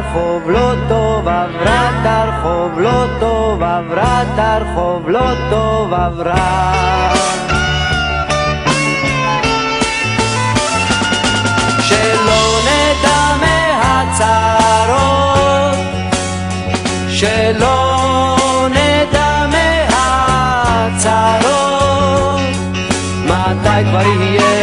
הרחוב 0.00 0.50
לא 0.50 0.74
טוב, 0.88 1.28
עברה 1.28 1.90
את 1.90 2.06
הרחוב 2.06 2.78
לא 2.80 3.04
טוב, 3.20 3.62
עברה 3.62 4.22
את 4.22 4.38
הרחוב 4.38 5.08
לא 5.08 5.30
טוב, 5.50 5.94
עברה 5.94 6.72
שלא 11.80 12.58
נדע 12.66 13.36
מהצרות, 13.40 14.98
שלא 17.08 17.96
נדע 18.70 19.46
מהצרות, 21.02 22.40
מתי 23.24 23.84
כבר 23.90 24.06
יהיה, 24.06 24.59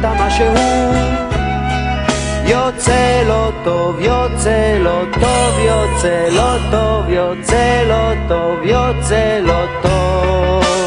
אכלת 0.00 0.20
משהו 0.20 0.54
יוצא 2.44 3.22
לא 3.26 3.50
טוב, 3.64 4.00
יוצא 4.00 4.78
לא 4.78 5.02
טוב, 5.20 5.58
יוצא 5.58 6.28
לא 6.30 6.56
טוב, 6.70 7.08
יוצא 7.08 7.82
לא 7.86 8.12
טוב, 8.28 8.62
יוצא 8.62 9.38
לא 9.42 9.64
טוב 9.82 10.79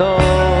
todo. 0.00 0.59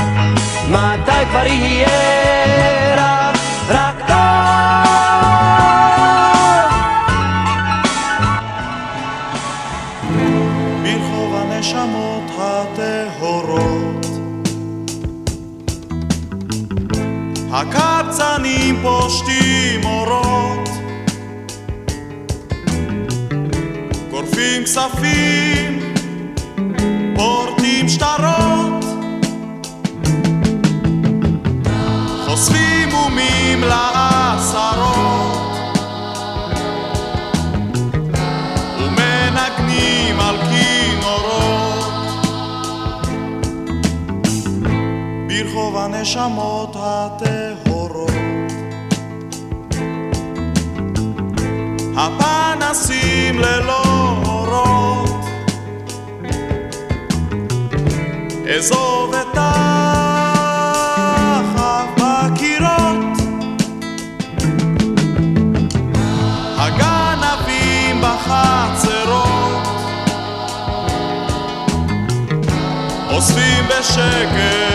מתי 0.71 1.27
כבר 1.31 1.47
יהיה 1.47 2.95
רק, 2.97 3.37
רק 3.69 3.95
טוב? 4.07 4.15
ברחוב 10.83 11.35
הנשמות 11.35 12.31
הטהורות 12.39 14.07
הקבצנים 17.53 18.77
פושטים 18.83 19.85
אורות 19.85 20.69
גורפים 24.11 24.65
כספים 24.65 25.54
ברחוב 45.65 45.77
הנשמות 45.77 46.77
הטהורות. 46.79 48.11
הפנסים 51.97 53.39
ללא 53.39 53.83
אורות. 54.27 55.25
אעזוב 58.47 59.15
את 59.15 59.37
החב 59.37 60.27
בקירות. 61.97 63.19
הגנבים 66.59 68.01
בחצרות. 68.01 69.67
אוספים 73.11 73.65
בשקט 73.69 74.74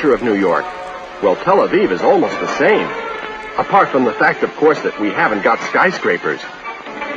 picture 0.00 0.14
of 0.14 0.22
New 0.22 0.34
York. 0.34 0.64
Well, 1.22 1.36
Tel 1.36 1.58
Aviv 1.58 1.90
is 1.90 2.00
almost 2.00 2.32
the 2.40 2.48
same. 2.56 2.88
Apart 3.58 3.90
from 3.90 4.04
the 4.04 4.14
fact, 4.14 4.42
of 4.42 4.50
course, 4.56 4.80
that 4.80 4.98
we 4.98 5.10
haven't 5.10 5.42
got 5.42 5.60
skyscrapers. 5.68 6.40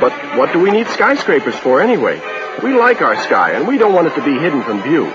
But 0.00 0.12
what 0.36 0.52
do 0.52 0.60
we 0.60 0.70
need 0.70 0.86
skyscrapers 0.88 1.56
for 1.56 1.80
anyway? 1.80 2.20
We 2.62 2.74
like 2.74 3.00
our 3.00 3.16
sky, 3.22 3.52
and 3.52 3.66
we 3.66 3.78
don't 3.78 3.94
want 3.94 4.08
it 4.08 4.14
to 4.16 4.22
be 4.22 4.38
hidden 4.38 4.62
from 4.64 4.82
view. 4.82 5.10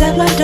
Is 0.00 0.18
my 0.18 0.43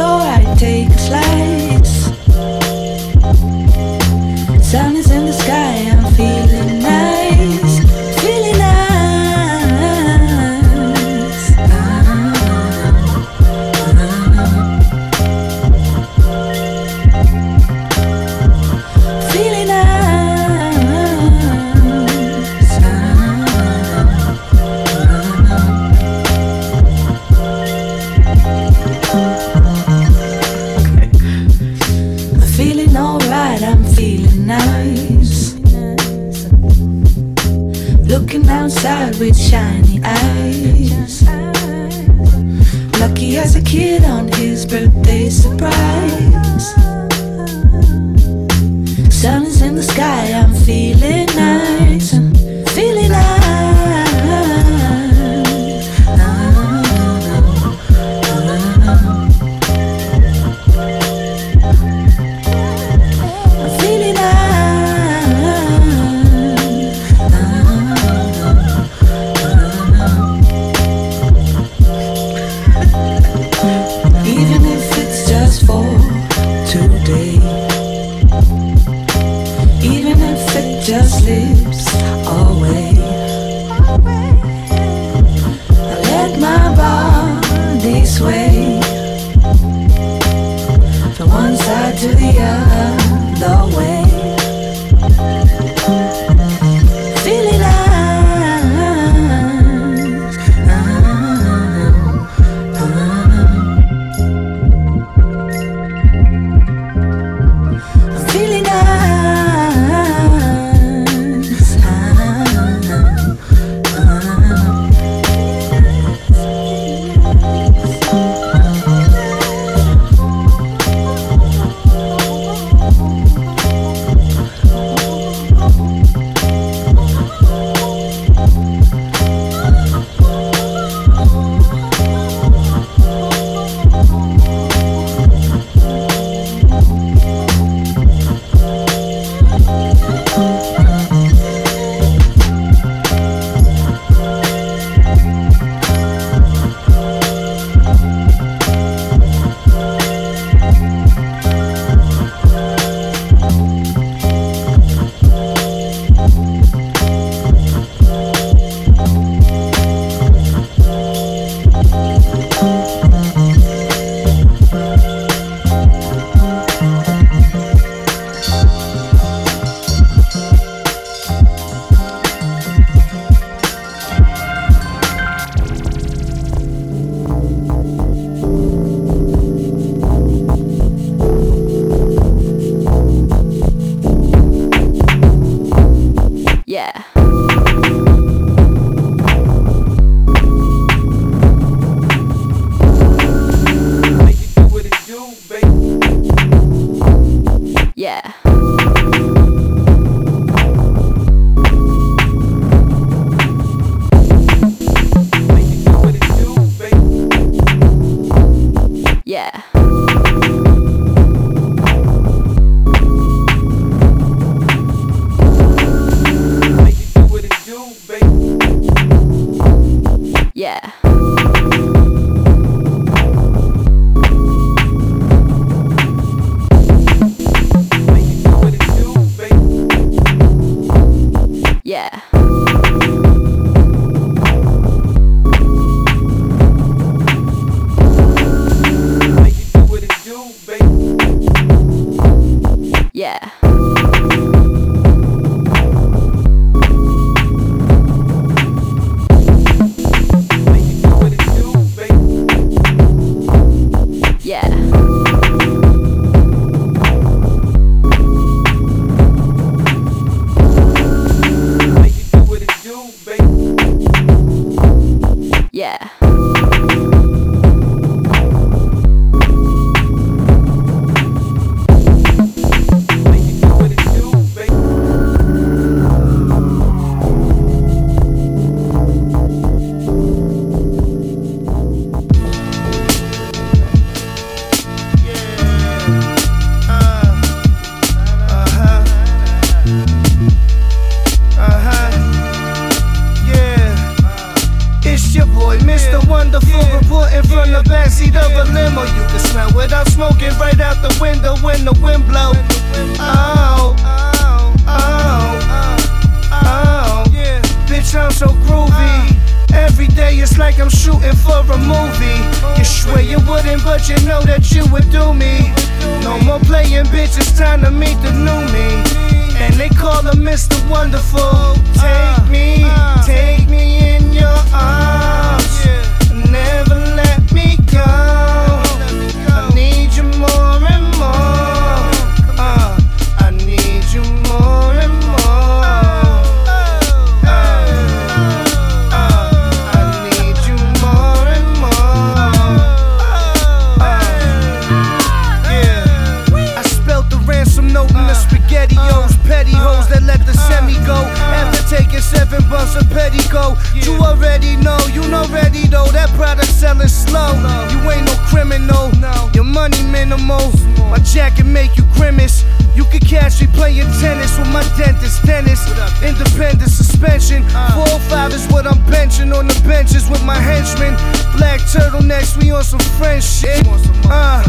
on 372.80 372.98
some 372.98 373.18
French 373.18 373.44
shit. 373.44 373.86
Uh, 374.24 374.64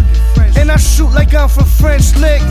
and 0.58 0.70
I 0.70 0.76
shoot 0.76 1.12
like 1.12 1.34
I'm 1.34 1.48
from 1.48 1.66
French 1.66 2.14
Lick. 2.18 2.42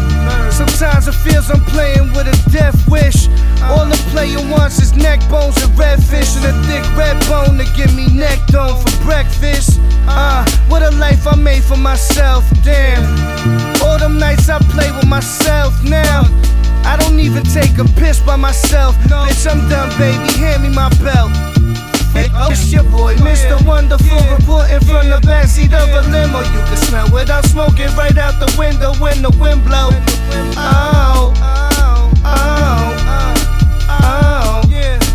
Sometimes 0.50 1.06
it 1.06 1.12
feels 1.12 1.50
I'm 1.50 1.60
playing 1.66 2.12
with 2.14 2.26
a 2.26 2.50
death 2.50 2.88
wish. 2.88 3.28
All 3.68 3.84
the 3.84 4.00
player 4.10 4.40
wants 4.50 4.80
is 4.80 4.96
neck 4.96 5.20
bones 5.28 5.62
and 5.62 5.72
redfish 5.76 6.36
and 6.38 6.46
a 6.48 6.54
thick 6.66 6.84
red 6.96 7.16
bone 7.28 7.58
to 7.58 7.66
give 7.76 7.94
me 7.94 8.06
neck 8.08 8.38
dome 8.46 8.76
for 8.80 9.04
breakfast. 9.04 9.80
Uh, 10.08 10.48
what 10.68 10.82
a 10.82 10.90
life 10.96 11.26
I 11.26 11.36
made 11.36 11.62
for 11.62 11.76
myself, 11.76 12.42
damn. 12.64 13.04
All 13.82 13.98
them 13.98 14.18
nights 14.18 14.48
I 14.48 14.58
play 14.72 14.90
with 14.92 15.06
myself 15.06 15.74
now. 15.84 16.22
I 16.84 16.96
don't 16.98 17.20
even 17.20 17.44
take 17.44 17.76
a 17.76 17.84
piss 18.00 18.18
by 18.20 18.36
myself. 18.36 18.96
Bitch, 19.12 19.44
I'm 19.50 19.68
done, 19.68 19.90
baby. 19.98 20.38
Hand 20.38 20.62
me 20.62 20.70
my 20.70 20.88
belt. 21.04 21.49
It's 22.48 22.72
your 22.72 22.85
boy, 22.85 23.14
Mr. 23.16 23.61
Wonderful, 23.66 24.18
reporting 24.33 24.81
from 24.81 25.11
the 25.11 25.20
backseat 25.22 25.72
of 25.72 25.88
a 25.92 26.09
limo. 26.11 26.40
You 26.40 26.62
can 26.66 26.76
smell 26.76 27.09
without 27.12 27.44
smoking 27.44 27.88
right 27.96 28.16
out 28.16 28.40
the 28.40 28.48
window 28.59 28.94
when 28.94 29.20
the 29.22 29.31
wind 29.38 29.64
blow. 29.64 29.90
Oh, 30.57 31.33
oh, 31.37 32.12
oh, 32.24 32.96
oh. 33.88 34.62
oh. 34.64 34.68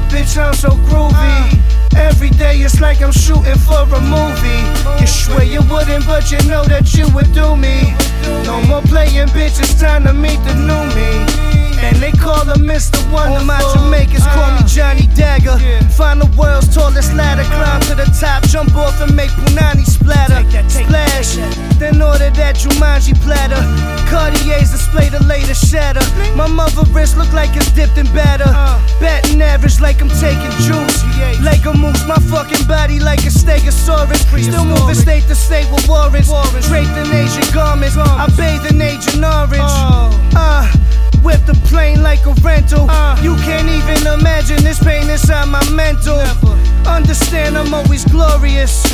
Bitch, 0.09 0.37
I'm 0.37 0.53
so 0.53 0.69
groovy. 0.87 1.65
Every 1.95 2.29
day 2.29 2.57
it's 2.57 2.79
like 2.79 3.01
I'm 3.01 3.11
shooting 3.11 3.57
for 3.59 3.83
a 3.83 4.01
movie. 4.01 4.61
You 4.99 5.07
swear 5.07 5.43
you 5.43 5.61
wouldn't, 5.69 6.05
but 6.05 6.31
you 6.31 6.37
know 6.49 6.63
that 6.65 6.93
you 6.93 7.07
would 7.15 7.33
do 7.33 7.55
me. 7.55 7.95
No 8.45 8.61
more 8.67 8.81
playing, 8.81 9.27
bitch, 9.29 9.59
it's 9.59 9.79
time 9.79 10.03
to 10.05 10.13
meet 10.13 10.39
the 10.47 10.53
new 10.55 10.83
me. 10.94 10.94
My 26.45 26.69
mother 26.69 26.83
wrist 26.91 27.17
look 27.17 27.33
like 27.33 27.55
it's 27.57 27.71
dipped 27.71 27.97
in 27.97 28.05
batter. 28.13 28.45
Batting 28.99 29.41
average 29.41 29.81
like 29.81 29.99
I'm 29.99 30.09
taking 30.09 30.51
juice. 30.61 31.01
Lego 31.41 31.73
moves 31.73 32.05
my 32.05 32.17
fucking 32.29 32.67
body 32.67 32.99
like 32.99 33.21
a 33.21 33.33
stegosaurus. 33.33 34.21
Still 34.43 34.63
moving 34.63 34.93
state 34.93 35.23
to 35.23 35.33
state 35.33 35.65
with 35.73 35.87
warrants. 35.89 36.29
Draped 36.67 36.95
in 37.01 37.11
Asian 37.11 37.51
garments. 37.51 37.97
I 37.97 38.27
bathe 38.37 38.69
in 38.71 38.79
Agent 38.79 39.25
Orange. 39.25 39.73
Uh, 40.37 40.71
Whip 41.23 41.43
the 41.47 41.55
plane 41.65 42.03
like 42.03 42.23
a 42.27 42.33
rental. 42.45 42.83
You 43.23 43.33
can't 43.41 43.67
even 43.67 44.05
imagine 44.05 44.63
this 44.63 44.77
pain 44.77 45.09
inside 45.09 45.49
my 45.49 45.67
mental. 45.71 46.19
Understand 46.85 47.57
I'm 47.57 47.73
always 47.73 48.05
glorious. 48.05 48.85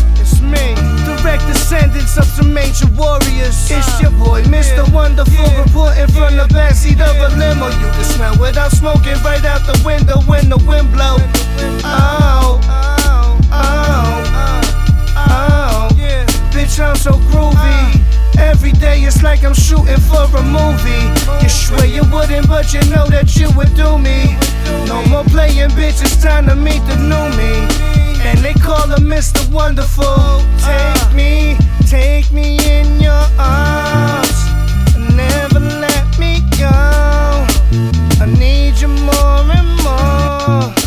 Me, 0.42 0.76
direct 1.06 1.46
descendants 1.48 2.18
of 2.18 2.26
some 2.26 2.54
major 2.54 2.88
warriors. 2.98 3.70
It's 3.70 3.88
uh, 3.96 4.00
your 4.02 4.12
boy, 4.12 4.44
Mr. 4.44 4.84
Wonderful, 4.92 5.46
reporting 5.58 6.08
from 6.08 6.36
the 6.36 6.48
backseat 6.50 7.00
of 7.00 7.16
a 7.16 7.30
limo. 7.38 7.68
You 7.68 7.90
can 7.94 8.04
smell 8.04 8.36
without 8.40 8.72
smoking 8.72 9.18
right 9.24 9.44
out 9.46 9.62
the 9.66 9.80
window 9.86 10.20
when 10.28 10.50
the 10.50 10.58
wind 10.68 10.92
blow. 10.92 11.18
Oh, 11.84 12.60
oh, 12.64 13.40
oh, 13.52 14.22
oh. 15.16 15.90
Bitch, 16.52 16.80
I'm 16.80 16.96
so 16.96 17.12
groovy. 17.32 17.56
Uh. 17.56 18.02
Every 18.38 18.72
day 18.72 19.02
it's 19.02 19.24
like 19.24 19.44
I'm 19.44 19.54
shooting 19.54 20.00
for 20.10 20.26
a 20.36 20.44
movie. 20.44 21.04
You 21.42 21.50
swear 21.50 21.86
you 21.86 22.04
wouldn't, 22.12 22.48
but 22.48 22.74
you 22.74 22.82
know 22.90 23.08
that 23.08 23.36
you 23.36 23.50
would 23.56 23.74
do 23.76 23.98
me. 23.98 24.38
No 24.88 25.06
more 25.06 25.24
playing, 25.26 25.70
bitch, 25.72 26.02
it's 26.02 26.22
time 26.22 26.48
to 26.48 26.56
meet 26.56 26.82
the 26.88 26.96
new 26.98 27.30
me. 27.38 28.01
And 28.24 28.40
they 28.40 28.54
call 28.54 28.88
him 28.88 29.10
Mr. 29.10 29.42
Wonderful. 29.52 30.42
Take 30.60 31.14
me, 31.14 31.58
take 31.88 32.32
me 32.32 32.58
in 32.66 33.00
your 33.00 33.26
arms. 33.38 34.38
Never 35.16 35.60
let 35.60 36.20
me 36.20 36.40
go. 36.58 36.70
I 38.24 38.26
need 38.38 38.80
you 38.80 38.88
more 38.88 39.46
and 39.58 39.70
more. 39.84 40.81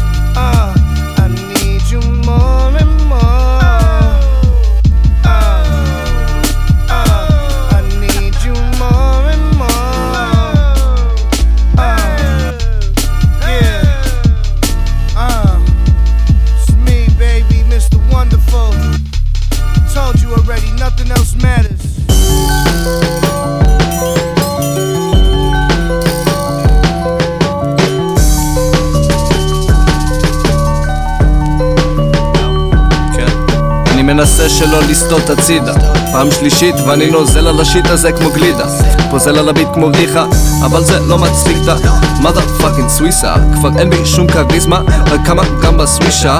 שלא 34.58 34.80
לסטות 34.90 35.30
הצידה. 35.30 35.74
פעם 36.12 36.30
שלישית 36.30 36.74
ואני 36.86 37.10
נוזל 37.10 37.46
על 37.46 37.60
השיט 37.60 37.86
הזה 37.86 38.12
כמו 38.12 38.30
גלידה. 38.30 38.64
פוזל 39.10 39.38
על 39.38 39.48
הביט 39.48 39.68
כמו 39.74 39.88
בדיחה 39.90 40.26
אבל 40.64 40.84
זה 40.84 40.98
לא 41.00 41.18
מצחיק 41.18 41.56
את 41.62 41.68
ה-mother 41.68 42.62
fucking 42.62 42.88
סוויסה 42.88 43.34
כבר 43.54 43.70
אין 43.78 43.90
בי 43.90 44.06
שום 44.06 44.26
כריזמה 44.26 44.80
רק 45.10 45.26
כמה 45.26 45.42
גם 45.62 45.76
בסווישה 45.76 46.38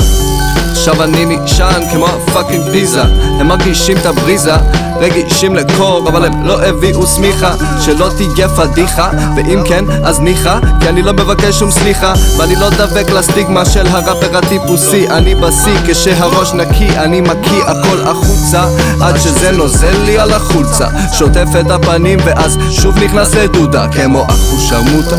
עכשיו 0.87 1.03
אני 1.03 1.24
נשען 1.26 1.89
כמו 1.93 2.07
הפאקינג 2.07 2.62
ויזה 2.72 3.03
הם 3.41 3.49
מרגישים 3.49 3.97
את 3.97 4.07
הבריזה 4.07 4.55
רגישים 5.01 5.57
לקור 5.57 6.09
אבל 6.09 6.24
הם 6.24 6.47
לא 6.47 6.62
הביאו 6.62 7.07
שמיכה 7.07 7.55
שלא 7.80 8.11
תהיה 8.16 8.49
פדיחה 8.49 9.11
ואם 9.37 9.62
כן 9.66 9.85
אז 10.05 10.20
ניחא 10.20 10.59
כי 10.80 10.89
אני 10.89 11.03
לא 11.03 11.12
מבקש 11.12 11.59
שום 11.59 11.70
סליחה. 11.70 12.12
ואני 12.39 12.57
לא 12.57 12.70
דבק 12.70 13.11
לסטיגמה 13.11 13.64
של 13.64 13.87
הראפר 13.87 14.39
הטיפוסי. 14.39 15.09
אני 15.09 15.35
בשיא 15.35 15.76
כשהראש 15.87 16.53
נקי 16.53 16.99
אני 16.99 17.20
מקיא 17.20 17.64
הכל 17.66 18.01
החוצה. 18.07 18.64
עד 19.01 19.16
שזה 19.16 19.51
נוזל 19.51 19.97
לי 20.05 20.18
על 20.18 20.32
החולצה. 20.32 20.87
שוטף 21.12 21.49
את 21.61 21.70
הפנים 21.70 22.18
ואז 22.24 22.59
שוב 22.70 22.99
נכנס 22.99 23.35
לדודה. 23.35 23.87
כמו 23.89 24.26
אחושרמוטה 24.28 25.16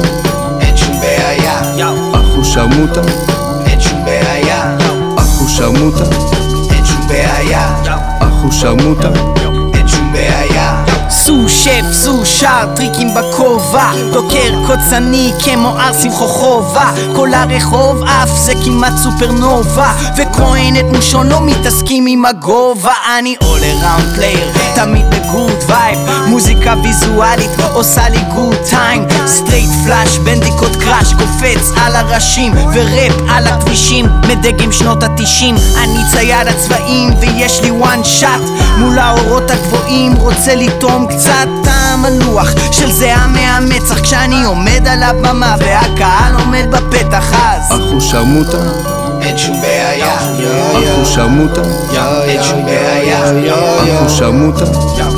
אין 0.61 0.77
שום 0.77 0.99
בעיה, 1.01 1.61
אחושרמוטה 2.13 3.01
שום 3.03 3.11
בעיה, 3.11 3.34
אחושרמוטה. 5.45 6.03
אין 6.73 6.85
שום 6.85 7.07
בעיה, 7.07 7.75
אחושרמוטה. 8.19 9.07
אין 9.73 9.87
שום 9.87 10.13
בעיה. 10.13 10.85
סו 11.09 11.49
שף, 11.49 11.85
סו 11.91 12.25
שר, 12.25 12.65
טריקים 12.75 13.07
בכובע. 13.15 13.91
דוקר 14.13 14.65
קוצני 14.67 15.31
כמו 15.43 15.79
ארסים 15.79 16.11
חובה 16.11 16.91
כל 17.15 17.33
הרחוב 17.33 18.03
עף 18.03 18.29
זה 18.29 18.53
כמעט 18.65 18.93
סופרנובה. 18.97 19.93
וכהן 20.17 20.75
את 20.75 20.95
מושון 20.95 21.27
לא 21.27 21.41
מתעסקים 21.41 22.05
עם 22.07 22.25
הגובה. 22.25 22.93
אני 23.19 23.35
all 23.41 23.43
around 23.43 24.19
player 24.19 24.75
תמיד 24.75 25.14
מוזיקה 26.35 26.73
ויזואלית 26.83 27.49
עושה 27.73 28.09
לי 28.09 28.17
גוד 28.35 28.55
טיים 28.69 29.07
סטרייט 29.25 29.69
פלאש 29.85 30.17
בנדיקות 30.17 30.75
קראש 30.75 31.13
קופץ 31.13 31.71
על 31.77 31.95
הראשים 31.95 32.53
וראפ 32.53 33.13
על 33.29 33.47
הכבישים. 33.47 34.05
מדגם 34.27 34.71
שנות 34.71 35.03
התשעים 35.03 35.55
אני 35.83 35.99
צייד 36.11 36.47
הצבעים 36.47 37.13
ויש 37.19 37.61
לי 37.61 37.71
וואן 37.71 38.03
שאט 38.03 38.41
מול 38.77 38.99
האורות 38.99 39.51
הגבוהים. 39.51 40.15
רוצה 40.15 40.55
לטעום 40.55 41.07
קצת 41.07 41.47
טעם 41.63 42.05
הלוח 42.05 42.49
של 42.71 42.91
זיעה 42.91 43.27
מהמצח. 43.27 44.01
כשאני 44.01 44.43
עומד 44.43 44.87
על 44.87 45.03
הבמה 45.03 45.55
והקהל 45.59 46.35
עומד 46.39 46.65
בפתח 46.69 47.33
אז 47.33 47.71
אחו 47.71 48.01
שרמוטה 48.01 48.57
אין 49.21 49.37
שום 49.37 49.61
בעיה 49.61 50.15
אחו 50.15 51.05
שרמוטה 51.05 51.61
אין 52.23 52.43
שום 52.43 52.65
בעיה 52.65 53.23
אחו 53.97 54.09
שרמוטה 54.09 54.65
אין 54.65 55.11
שום 55.11 55.14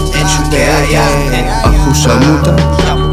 בעיה. 0.49 1.07
אחו 1.61 1.95
שרמוטה 1.95 2.51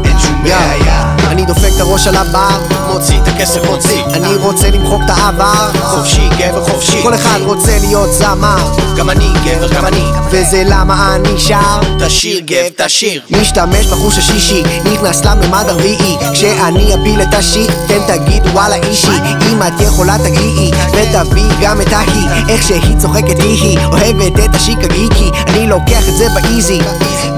אין 0.05 0.19
שום 0.19 0.43
בעיה. 0.43 1.15
אני 1.27 1.45
דופק 1.45 1.69
את 1.75 1.79
הראש 1.79 2.07
על 2.07 2.15
הבר, 2.15 2.59
מוציא 2.93 3.19
את 3.23 3.27
הכסף 3.27 3.69
מוציא. 3.69 4.03
אני 4.13 4.35
רוצה 4.35 4.69
למחוק 4.69 5.01
את 5.05 5.09
העבר. 5.09 5.71
חופשי 5.83 6.29
גבר 6.37 6.65
חופשי. 6.65 7.01
כל 7.03 7.13
אחד 7.13 7.39
רוצה 7.41 7.77
להיות 7.79 8.13
זמר. 8.13 8.71
גם 8.97 9.09
אני 9.09 9.29
גבר 9.45 9.67
גם 9.73 9.85
אני. 9.85 10.03
וזה 10.29 10.63
למה 10.65 11.15
אני 11.15 11.39
שר. 11.39 11.79
תשיר 11.99 12.39
גב 12.39 12.69
תשיר. 12.75 13.21
משתמש 13.29 13.85
בחוש 13.85 14.17
השישי. 14.17 14.63
נכנס 14.93 15.25
לממד 15.25 15.65
הרביעי. 15.67 16.17
כשאני 16.33 16.93
אפיל 16.93 17.21
את 17.21 17.33
השיט 17.33 17.71
תן 17.87 17.99
תגיד 18.07 18.47
וואלה 18.47 18.75
אישי. 18.75 19.17
אם 19.51 19.63
את 19.63 19.81
יכולה 19.81 20.17
תגיעי. 20.17 20.71
ותביאי 20.91 21.49
גם 21.61 21.81
את 21.81 21.93
ההיא. 21.93 22.27
איך 22.49 22.63
שהיא 22.63 22.97
צוחקת 22.97 23.39
היא. 23.39 23.79
אוהבת 23.85 24.39
את 24.45 24.55
השיק 24.55 24.83
הגיקי. 24.83 25.31
אני 25.47 25.67
לוקח 25.67 26.09
את 26.09 26.17
זה 26.17 26.27
באיזי 26.29 26.79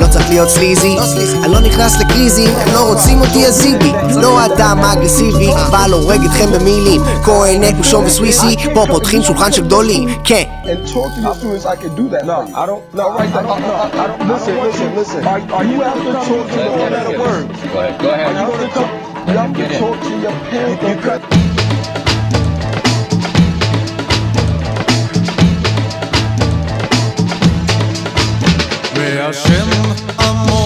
לא 0.02 0.08
צריך 0.08 0.30
להיות 0.30 0.50
סליזי 0.50 0.98
אני 1.44 1.54
לא 1.54 1.60
נכנס 1.60 2.00
לקריזים 2.00 2.50
הם 2.56 2.74
לא 2.74 2.80
רוצים 2.94 3.22
אותי 3.22 3.46
אז 3.46 3.62
זיבי 3.62 3.92
לא 4.22 4.46
אדם 4.46 4.80
אגרסיבי 4.80 5.50
בא 5.72 5.88
להורג 5.88 6.20
אתכם 6.26 6.52
במילים 6.52 7.02
כהן 7.24 7.64
נקושון 7.64 8.06
וסוויסי 8.06 8.56
פה 8.74 8.86
פותחים 8.88 9.24
שולחן 9.24 9.52
של 9.52 9.64
גדולים 9.64 10.10
כן 10.24 10.44
and 10.66 10.86
talk 10.88 11.16
to 11.16 11.22
your 11.22 11.34
students 11.34 11.66
I 11.66 11.76
can 11.76 11.96
do 11.96 12.10
that. 12.10 12.26
No, 12.26 12.40
I 12.62 12.66
don't. 12.66 12.84
No, 12.94 13.04
right 13.18 13.32
there. 13.34 13.44
No, 13.44 13.54
I 13.54 14.08
don't. 14.08 14.28
Listen, 14.28 14.56
listen, 14.66 14.96
listen. 14.96 15.26
Are, 15.26 15.40
are 15.58 15.64
you 15.64 15.80
have 15.88 16.02
to 16.06 16.12
talk 16.28 16.46
to 16.54 16.58
better 16.92 17.20
words? 17.20 17.60
Go 17.74 17.80
ahead. 17.80 18.02
Go 18.02 18.10
ahead. 18.12 18.34
You 18.36 18.46
have 18.52 18.60
to 18.64 18.70
talk. 18.78 18.92
You 19.28 19.38
have 19.44 19.54
to 19.56 19.80
talk 19.80 19.98
to 20.08 20.14
your 20.24 20.36
parents. 20.52 21.47
Herrschen. 29.28 30.57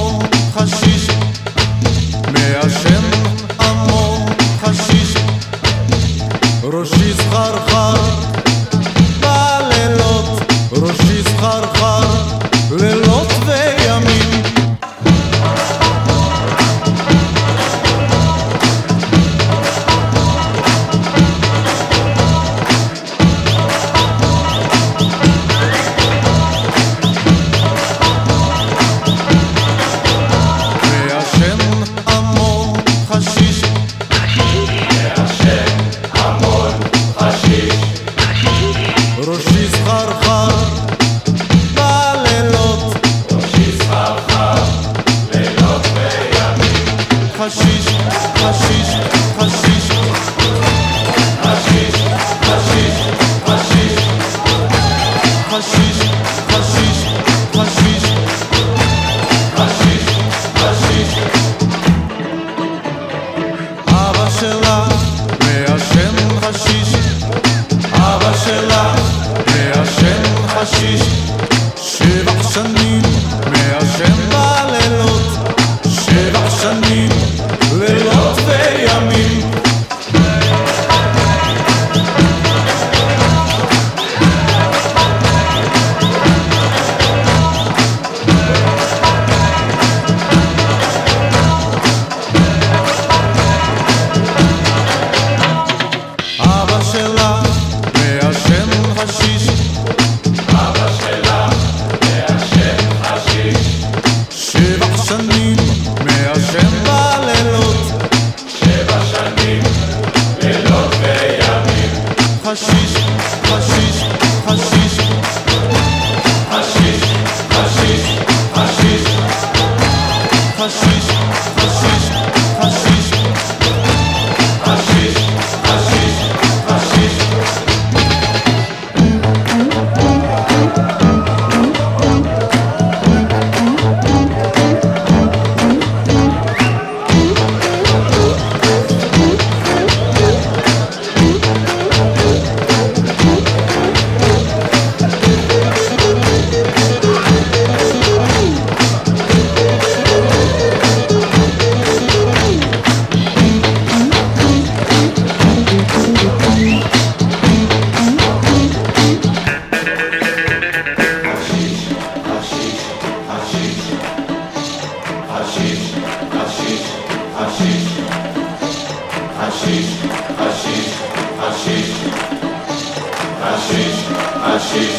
Χασίς, 173.41 173.97
χασίς, 174.43 174.95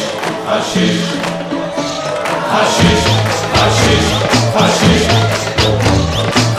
χασίς 0.47 1.01
Χασίς, 2.51 3.01
χασίς, 3.55 4.05
χασίς 4.55 5.05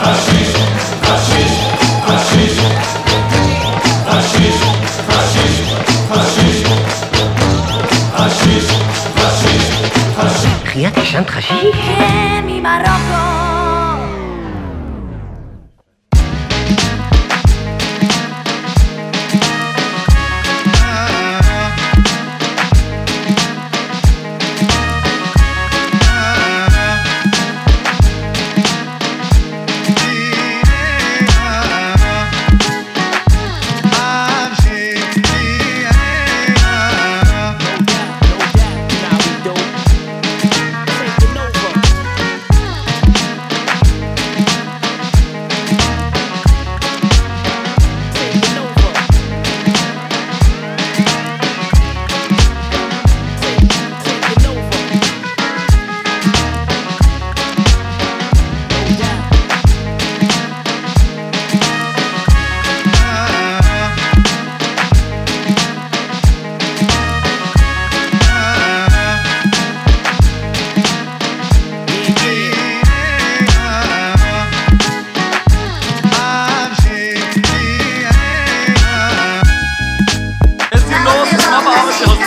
Χασίς, 0.01 0.51
χασίς, 1.05 1.53
χασίς 2.07 2.55
Χασίς, 4.07 4.57
χασίς, 5.09 5.57
χασίς 6.11 6.59
Χασίς, 8.17 8.67
χασίς, 9.15 9.65
χασίς 10.17 10.53
Rien 10.75 10.91
que 10.91 11.03
chante 11.11 11.39
Chimie 11.47 12.61
Marocco 12.65 13.54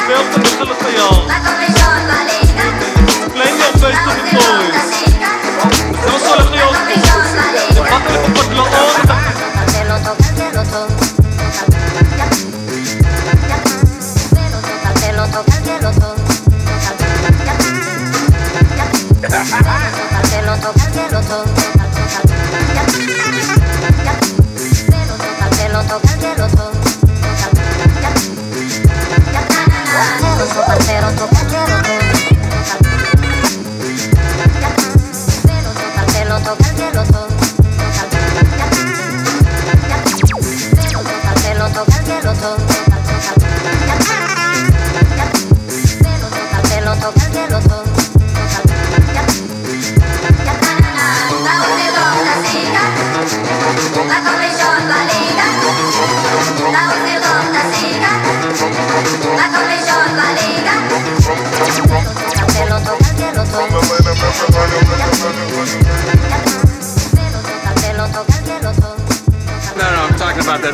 Self-Control. 0.08 1.28
Blame 3.34 3.56
your 3.60 3.72
face 3.76 4.00
to 4.00 4.10
the 4.16 4.24
toys. 4.32 5.07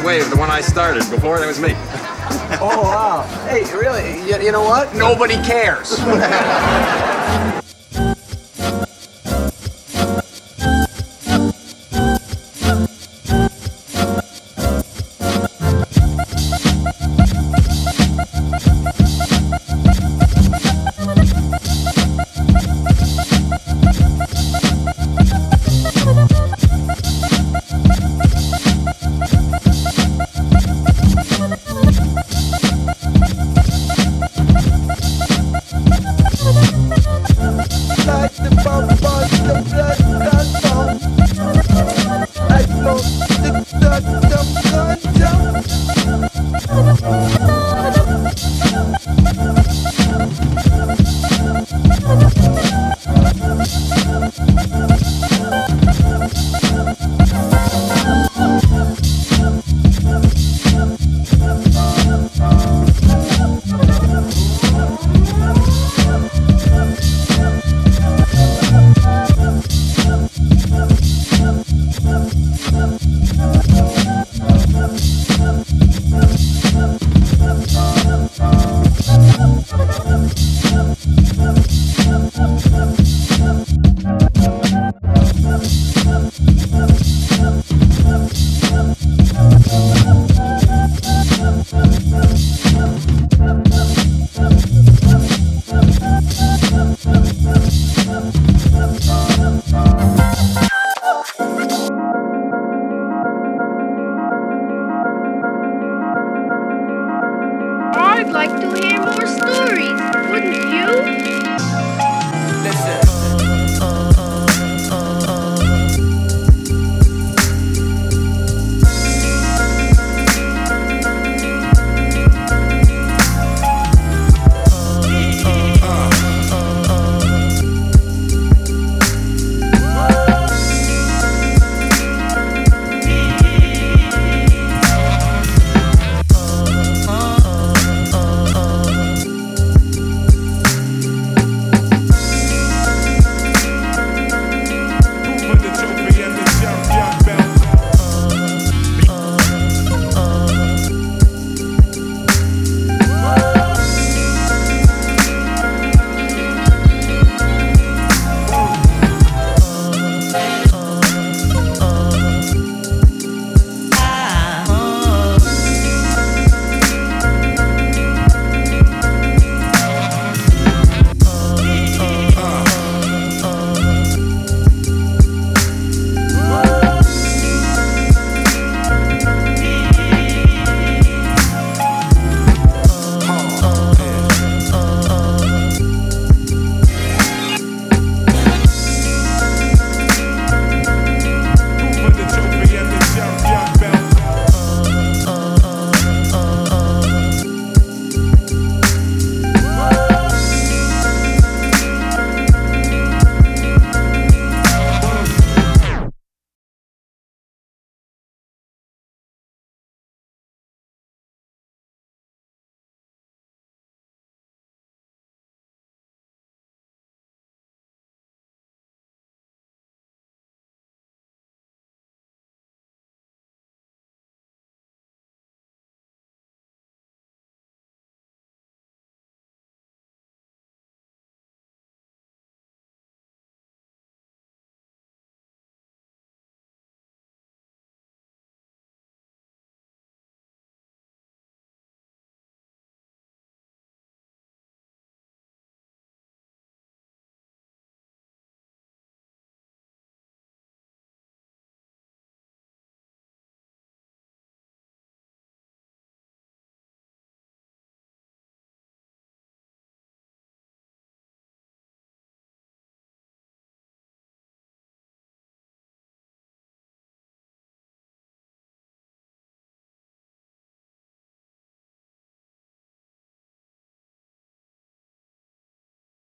Wave, 0.04 0.28
the 0.30 0.36
one 0.36 0.50
I 0.50 0.60
started. 0.60 1.08
Before, 1.10 1.38
that 1.40 1.46
was 1.46 1.60
me. 1.60 1.74
Oh, 2.60 2.82
wow. 2.82 3.22
Hey, 3.48 3.64
really? 3.76 4.20
You, 4.28 4.38
you 4.40 4.52
know 4.52 4.62
what? 4.62 4.94
Nobody 4.94 5.34
cares. 5.42 5.98